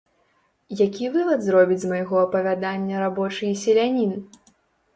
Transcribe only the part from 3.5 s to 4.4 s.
і селянін?